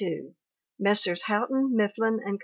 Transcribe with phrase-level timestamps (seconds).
[0.79, 1.21] Messrs.
[1.21, 2.39] Houghton, Mifflin and Co.